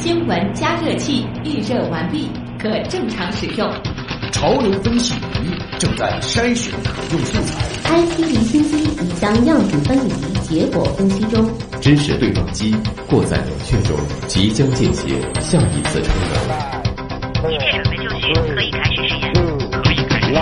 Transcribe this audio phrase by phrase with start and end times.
[0.00, 3.68] 新闻加热器预热完毕，可正常使用。
[4.30, 7.64] 潮流分析仪正在筛选可用素材。
[7.84, 11.50] IT 离心机已将样品分离，结果分析中。
[11.80, 12.76] 知识对撞机
[13.08, 13.96] 过载冷却中，
[14.28, 17.50] 即将进行下一次充能。
[17.50, 19.32] 一切准备就绪，可以开始实验。
[19.82, 20.38] 可以开始实验。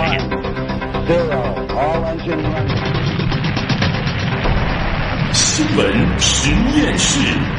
[5.33, 5.79] 新闻
[6.19, 7.56] 实验室。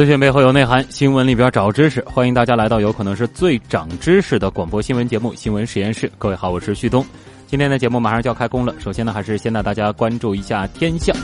[0.00, 2.02] 资讯背后有内涵，新闻里边找知识。
[2.06, 6.08] 欢迎大家来到有可能是最长知识的广播新闻节目《新闻实验室》。
[6.16, 7.04] 各位好，我是旭东。
[7.46, 11.14] 今天的节目马上就要开工了，首先呢，还是先带大家关注一下天象。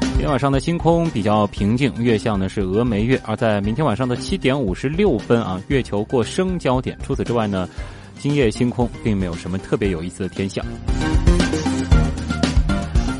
[0.00, 3.20] 今天晚上的星空比较平静，月相呢是峨眉月。
[3.26, 6.96] 而在明天晚上的七点五十六分啊，月球过升焦点。
[7.02, 7.68] 除此之外呢，
[8.18, 10.64] 今夜星空并没有什么特别有意思的天象。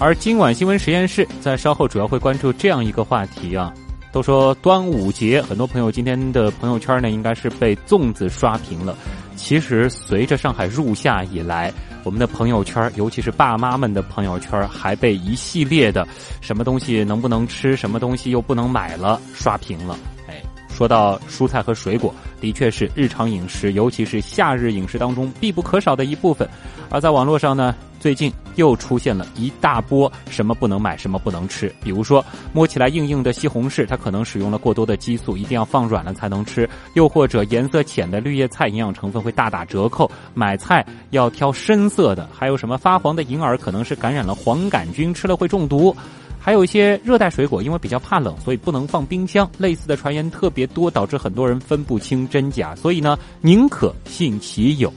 [0.01, 3.71] 而今晚新闻实验室在稍后主要会关注这样一个话题啊。
[4.15, 8.97] 都说端午节，很多朋友今天的朋友圈呢，应该是被粽子刷屏了。
[9.35, 11.73] 其实随着上海入夏以来，
[12.05, 16.07] 我们的朋友圈，尤其是爸妈们的朋友圈，还被一系列的
[16.41, 19.99] 什么东西能不能吃，什么东西又不能买了刷屏了。
[20.29, 26.49] 哎，说到蔬菜和水果，的确是日常饮食，尤其是夏日饮食当中必不可少的一部分。
[26.89, 31.73] 而在网络上呢，最近又出现了一大波什么不能买，什么不能吃。
[31.83, 42.29] 比如说，摸起来硬硬的西红柿，它可能使用了过多的激素，一定要放软了才能吃；又或者颜色浅的绿叶菜，营养成分会大打折扣，买菜要挑深色的。
[42.33, 45.95] 还有什么发黄的银耳，可能是感染了黄杆菌，吃了会中毒。
[46.39, 49.51] 还有一些热带水果，因为比较怕冷，所以不能放冰箱。
[49.57, 52.75] 类似的传言特别多，导致很多人分不清真假。
[52.77, 54.93] 所以呢，宁可信其有。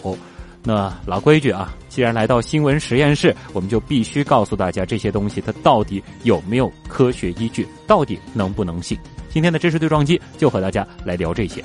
[0.68, 9.00] 那老规矩啊，既然来到新闻实验室，我们就必须告诉大家这些东西它到底有没有科学依据，到底能不能信。
[9.30, 11.64] 今天的知识对撞机就和大家来聊这些。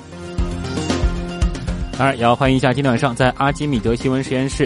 [1.97, 4.65] 当然，也要欢迎一下今天晚上在阿基米德新闻实验室。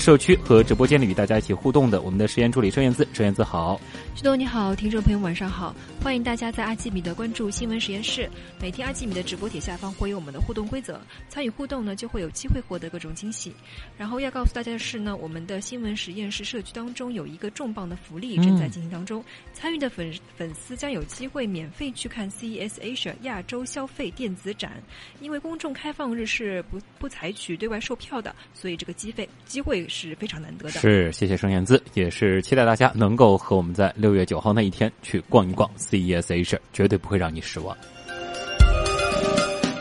[0.00, 3.78] 社区和直播间里与大家一起互动的，我们的实验助理盛燕姿，盛燕姿好，
[4.16, 8.26] 徐东你好，听众朋友晚上好，欢迎大家在阿基米德关注新闻实验室。
[8.58, 13.52] 每天阿基米德直播帖下方会有我们的互动规则，参与互动呢就会有机会获得各种惊喜。
[13.98, 19.22] 然后要告诉大家的是呢，我们的新闻实验室社区当中有一个重磅的福利正在进行当中，
[19.52, 24.82] 参与的粉粉丝将有机会免费去看 CES Asia 亚洲消费电子展。
[25.20, 29.86] 因为公众开放日是不不采取对外售票的，所以这个机会机会。
[30.08, 30.70] 是非常难得的。
[30.70, 37.76] 是，谢谢盛燕姿，也是期待大家能够和我们在六月九号那一天去逛一逛 CESH，绝对不会让你失望。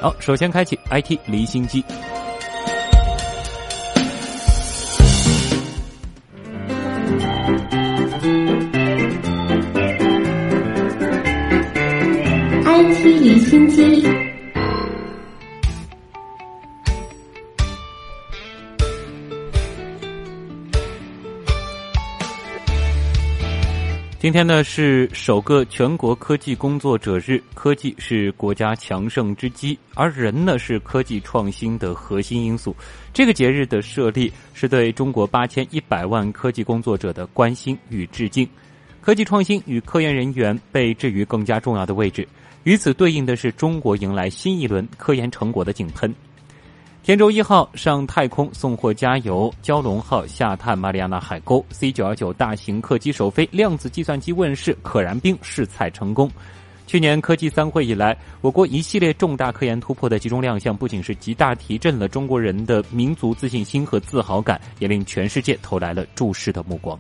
[0.02, 1.84] 好，首先开启 IT 离心机。
[24.20, 32.76] 今天呢是首个全国科技工作者日，科技是国家强盛之基，而人呢是科技创新的核心因素。
[33.14, 38.46] 这个节日的设立是对中国八千一百万科技工作者的关心与致敬。
[39.00, 42.28] 科技创新与科研人员被置于更加重要的位置，
[42.66, 46.14] 与此对应的是中国迎来新一轮科研成果的井喷。
[47.02, 56.30] 天舟一号上太空送货加油，蛟龙号下探马里亚纳海沟，C 九幺九大型客机首飞，量子计算机问世，可燃冰试采成功。
[56.86, 67.00] 去年科技三会以来，我国一系列重大科研突破的集中亮相，不仅是极大提振了中国人的民族自信心和自豪感，也令全世界投来了注视的目光。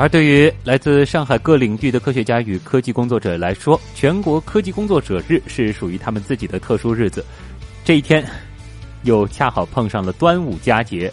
[0.00, 7.22] 而对于来自上海各领域的科学家与科技工作者来说，全国科技工作者日是属于他们自己的特殊日子。
[7.84, 8.24] 这一天，
[9.02, 11.12] 又恰好碰上了端午佳节。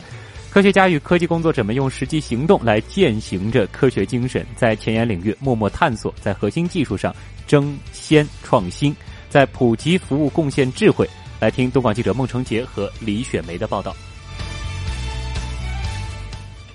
[0.50, 7.13] 科学家与科技工作者们用实际行动来践行着科学精神，在前沿领域默默探索，在核心技术上
[7.45, 8.95] 争先创新，
[9.27, 11.06] 在普及服务贡献智慧。
[11.41, 13.94] 来听东莞记者孟成杰和李雪梅的报道。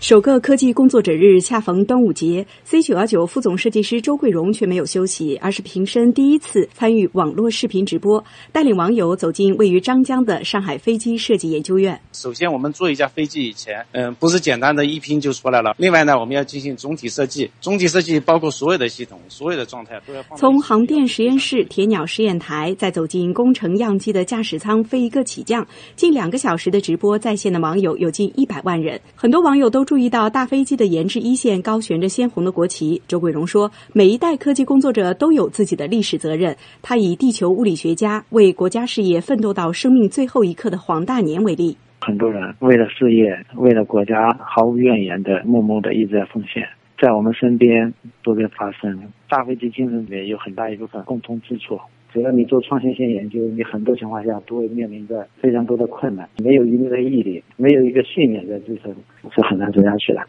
[0.02, 12.00] 首个科技工作者日恰逢端午节，C 九幺九副总设计师周桂荣却没有休息，而是平生第一次参与网络视频直播，带领网友走进位于张江的上海飞机设计研究院。
[12.10, 15.76] 首先，我们做一架飞机以前，嗯，不是简单的一拼就出来了。
[15.78, 20.36] 另外呢，我们要进行总体设计，总体设计包括所有的系统、所有的状态都要放。
[20.36, 25.64] 从航电实验室、铁鸟试验台，再走进工程样机的驾驶舱飞一个起降，
[25.94, 29.86] 近两个小时的直播在线的网友有近一百万人，很多网友都。
[29.92, 41.76] 注意到大飞机的研制一线高悬着鲜红的国旗，周桂荣说：“每一代科技工作者都有自己的历史责任。”他以地球物理学家为国家事业奋斗到生命最后一刻的黄大年为例。
[42.00, 46.66] 很多人为了事业、为了国家，毫无怨言的默默的一直在奉献，
[46.98, 47.92] 在我们身边
[48.24, 48.98] 都在发生。
[49.28, 51.78] 大飞机精神里面有很大一部分共通之处。
[52.12, 56.28] 只要你做创新性研究，你很多情况下都会面临着非常多的困难。
[56.44, 58.94] 没有一定的毅力，没有一个信念在支撑，
[59.34, 60.20] 是很难走下去的。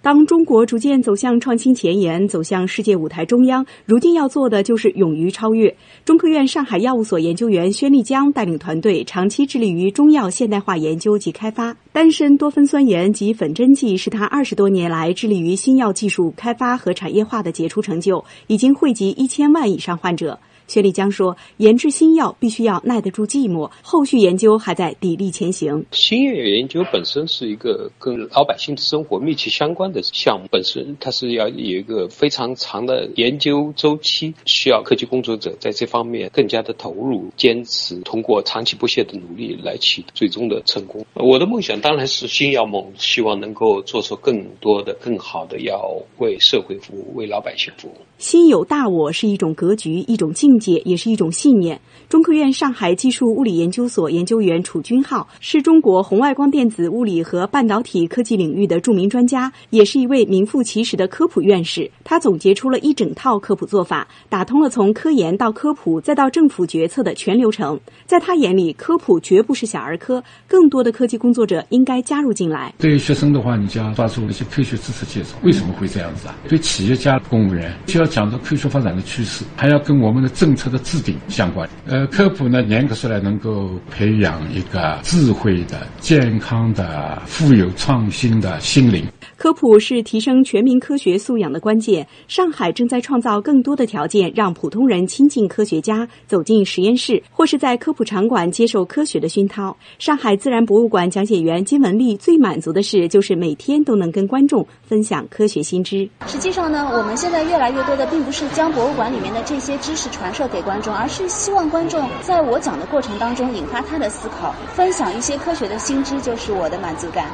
[0.00, 5.74] 当中国逐渐走向创新前沿，走向世界舞台中央，如今要做的就是勇于超越。
[6.04, 11.76] 中科院上海药物所研究员薛立江带领团队，长期致力于中药现代化研究及开发。
[11.92, 20.38] 丹参多酚酸盐及粉针剂是他二十多年来致力于新药技术开发和产业化的杰出成就，已经惠及一千万以上患者。
[20.66, 25.84] 薛立江说：“研制新药必须要耐得住寂寞，后续研究还在砥砺前行。
[25.90, 41.04] 新药研究本身是一个跟老百姓的生活密切相关的项目，本身它是要有一个非常长的研究周期，需要科技工作者在这方面更加的投入、坚持，通过长期不懈的努力来取得最终的成功。
[41.14, 47.94] 我的梦想当然是新药梦，希望能够做出更多的、更好的药，为社会服务，为老百姓服务。
[48.18, 51.80] 心有大我是一种格局，一种境。”境界也是一种信念。
[52.10, 61.90] 中科院上海技术物理研究所研究员楚军浩是中国红外光电子物理和半导体科技领域的著名专家，也是一位名副其实的科普院士。
[62.04, 67.80] 他总结出了一整套科普做法，打通了从科研到科普再到政府决策的全流程。
[68.04, 72.74] 在他眼里，科普绝不是小儿科，更多的科技工作者应该加入进来。
[72.76, 76.36] 对于学生的话，你就要抓住一些科学知识介绍，为什么会这样子啊？
[76.46, 89.06] 对企业家、公务员就要讲到科学发展的趋势，还要跟我们的政策的制定相关，呃，科普呢，严格说来，能够培养一个智慧的、健康的、富有创新的心灵。
[89.36, 92.06] 科普是提升全民科学素养的关键。
[92.28, 99.76] 上海正在创造更多的条件，让普通人亲近科学家，走进实验室，或是在科普场馆接受科学的熏陶。
[99.98, 106.08] 上海自然博物馆讲解员金文丽最满足的事，就是每天都能跟观众分享科学新知。
[106.26, 117.26] 实际上呢，我们现在越来越多的，并不是将博物馆里面的这些知识传授给观众，而是希望观众在我讲的过程当中引发他的思考，分享一些科学的新知，就是我的满足感。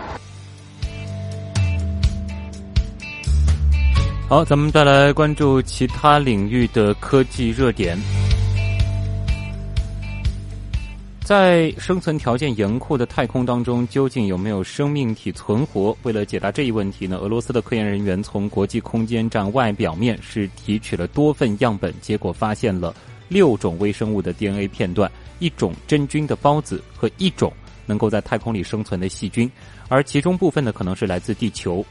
[4.29, 7.99] 好，咱们再来关注其他领域的科技热点。
[11.25, 15.97] 在生存条件严酷的太空当中，究竟有没有生命体存活？
[16.03, 22.95] 为了解答这一问题呢，俄罗斯的科研人员从国际空间站外表面是提取了多份样本，结果发现了
[23.29, 27.51] 六种微生物的 DNA 片段，一种真菌的孢子和一种
[27.87, 29.51] 能够在太空里生存的细菌，
[29.89, 31.83] 而其中部分呢，可能是来自地球。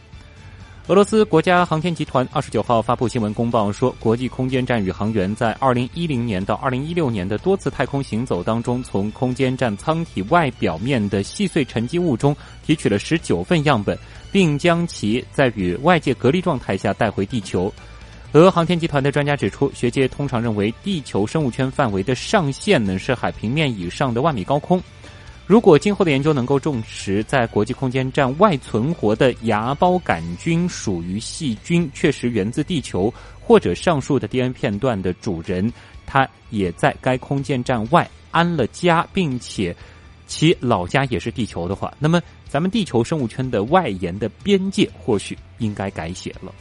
[0.88, 12.34] 俄罗斯国家航天集团二十九号发布新闻公报说，国际空间站宇航员在二零一零年到二零一六年的多次太空行走当中，从空间站舱体外表面的细碎沉积物中
[12.66, 14.00] 提取了十九份样本，
[14.32, 17.70] 并将其在与外界隔离状态下带回地球。
[18.32, 24.82] 俄航天集团的专家指出，学界通常认为地球生物圈范围的上限呢是海平面以上的万米高空。
[25.48, 35.72] 如果今后的研究能够证实，在国际空间站外存活的芽孢杆菌属于细菌，确实源自地球，或者上述的 DNA 片段的主人，
[36.06, 39.74] 他也在该空间站外安了家，并且
[40.28, 46.54] 其老家也是地球的话，那么咱们地球生物圈的外延的边界或许应该改写了。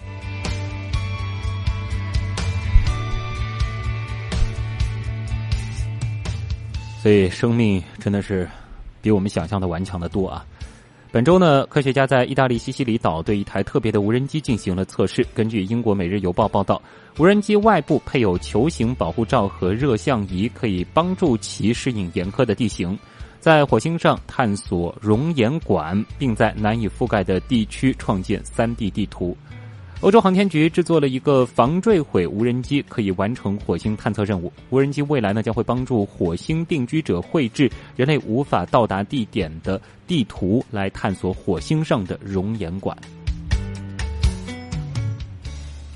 [7.02, 8.49] 所以，生命真的是。
[9.07, 10.45] 比我们想象的顽强的多啊！
[11.13, 15.25] 本周呢，科学家在意大利西西里岛对一台特别的无人机进行了测试。
[15.33, 16.83] 根据英国《每日邮报》报道，
[17.17, 22.99] 无人机外部配有球形保护罩和热像仪，可以帮助其适应严苛的地形，
[23.39, 29.37] 在火星上探索熔岩管，并在难以覆盖的地区创建 3D 地图。
[30.03, 34.53] 欧洲航天局制作了一个防坠毁无人机可以完成火星探测任务。
[34.69, 42.97] 无人机未来呢将会帮助火星定居者绘制人类无法到达地点的地图来探索火星上的熔岩管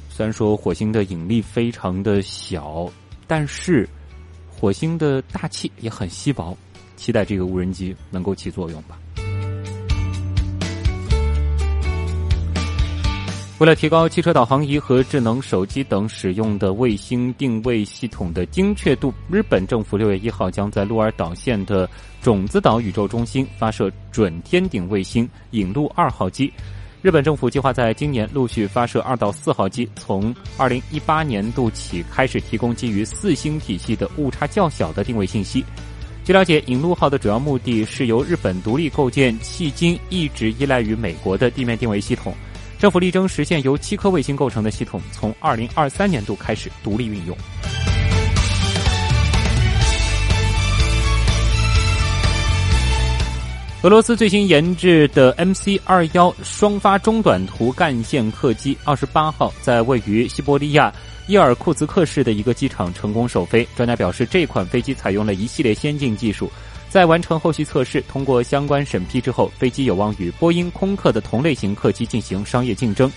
[0.08, 2.90] 虽然说火星的引力非常的小
[3.26, 3.86] 但是
[4.48, 6.56] 火星的大气也很稀薄
[6.96, 8.98] 期待这个无人机能够起作用吧。
[13.60, 21.86] 为了提高汽车导航仪和智能手机等使用的卫星定位系统的精确度，日本政府六月一号将在鹿儿岛县的
[22.22, 26.50] 种子岛宇宙中心发射准天顶卫星引路二号机。
[27.02, 35.62] 日本政府计划在今年陆续发射二到四号机，从二零一八年度起开始提供基于四星体系的误差较小的定位信息。
[36.24, 42.32] 据了解，引路号的主要目的是由日本独立构建，迄今一直依赖于美国的地面定位系统。
[42.80, 47.36] 政府力争实现由七颗卫星构成的系统，从二零二三年度开始独立运用。
[53.82, 60.90] 俄罗斯最新研制的 MC 二幺双发中短途干线客机，二十八号在位于西伯利亚
[61.26, 63.66] 伊尔库茨克市的一个机场成功首飞。
[63.76, 66.50] 专家表示，这款飞机采用了一系列先进技术。
[66.90, 73.10] 在完成后续测试、通过相关审批之后，飞机有望与波音、空客的同类型客机进行商业竞争。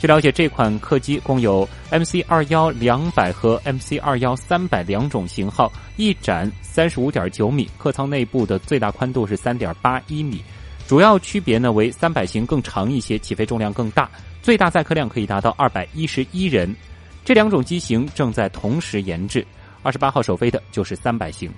[0.00, 10.42] 据了解，这款客机共有 MC 二幺两百和 MC 二幺三百两种型号，翼展三十五点九米，客舱内部的最大宽度是三点八一米。
[10.88, 14.10] 主要区别呢为三百型更长一些，起飞重量更大，
[14.42, 16.74] 最大载客量可以达到二百一十一人。
[17.24, 19.46] 这两种机型正在同时研制，
[19.84, 21.48] 二十八号首飞的就是三百型。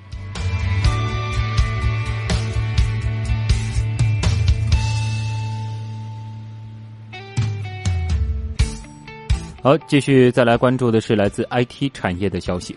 [9.60, 12.76] 好，继续再来关注的是来自 IT 产业的消息。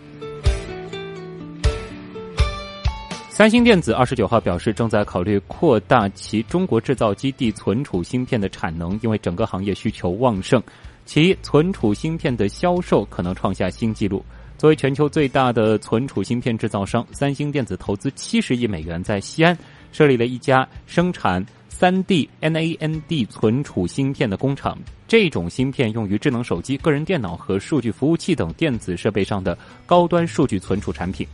[3.30, 10.60] 三星电子二十九号表示，正在考虑扩大其中国制造基地存储芯片的产能，因为整个行业需求旺盛，
[11.04, 14.24] 其存储芯片的销售可能创下新纪录。
[14.58, 19.56] 作为全球最大的存储芯片制造商，三星电子投资七十亿美元在西安
[19.92, 21.46] 设立了一家生产。
[21.68, 24.78] 三 D NAND 存储芯片的工厂，
[25.12, 31.28] 这种芯片用于智能手机、个人电脑和数据服务器等电子设备上的高端数据存储产品。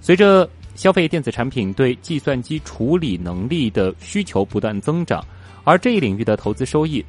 [0.00, 5.24] 随着消费电子产品对计算机处理能力的需求不断增长，
[5.62, 7.04] 而这一领域的投资收益，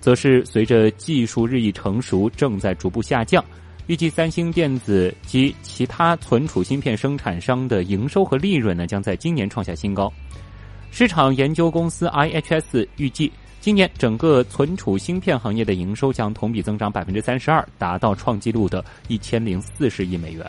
[0.00, 3.44] 则是随着技术日益成熟正在逐步下降。
[3.88, 10.08] 预计三星电子及其他存储芯片生产商的营收和利润呢，将在今年创下新高。
[10.92, 13.32] 市场研究公司 IHS 预计，
[13.62, 20.44] 今年整个存储芯片行业的营收将同比增长百分之三十二，达到创纪录的一千零四十亿美元。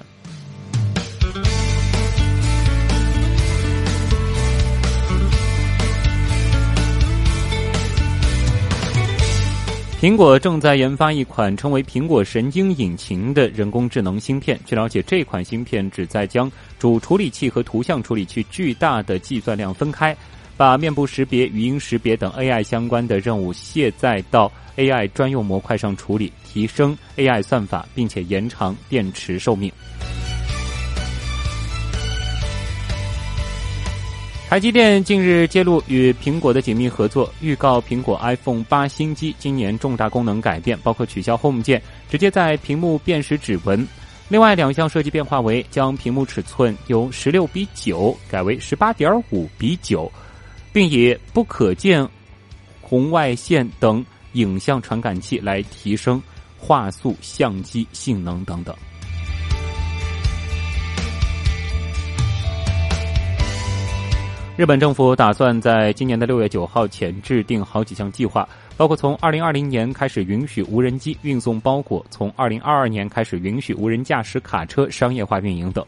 [10.02, 14.60] 苹果正在研发一款称为“苹果神经引擎”的人工智能芯片。
[14.66, 20.18] 据了解，这款芯片旨在将主处理器和图像处理器巨大的计算量分开。
[20.56, 29.72] 把面部识别、语音识别等 AI 相关的任务卸载到 AI 专用模块上处理，提升 AI 算法，并且延长电池寿命。
[34.48, 43.88] 台积电近日揭露与苹果的紧密合作，预告苹果 iPhone 八新机今年重大功能改变，包括取消 Home 键，直接在屏幕辨识指纹。
[44.30, 50.12] 另外两项设计变化为将屏幕尺寸由十六比九改为十八点五比九。
[50.74, 52.06] 并以不可见
[52.82, 54.04] 红外线等
[54.34, 56.22] 影像传感器来提升
[56.58, 58.76] 画素、相机性能等等。
[64.56, 75.84] 日本政府打算在今年的六月九号前制定好几项计划，包括从二零二零年开始允许无人机运送包裹，从二零二二年开始允许无人驾驶卡车商业化运营等。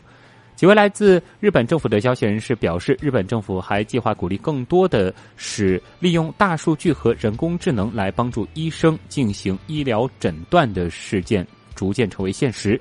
[0.55, 11.45] 几位来自日本政府的消息人士表示，日本政府还计划鼓励更多的使利用大数据和人工智能来帮助医生进行医疗诊断的事件
[11.75, 12.79] 逐渐成为现实。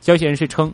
[0.00, 0.72] 消息人士称，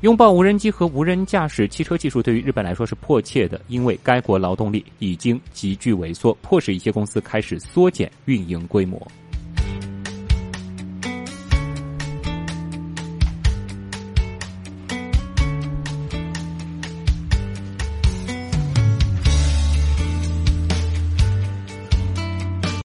[0.00, 9.06] 拥抱无人机和无人驾驶汽车技术对于日本来说是迫切的，因为该国劳动力已经急剧萎缩，迫使一些公司开始缩减运营规模。